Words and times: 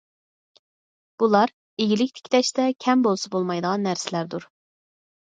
بۇلار 1.23 1.51
ئىگىلىك 1.83 2.13
تىكلەشتە 2.19 2.65
كەم 2.85 3.03
بولسا 3.07 3.31
بولمايدىغان 3.35 3.85
نەرسىلەردۇر. 3.89 4.49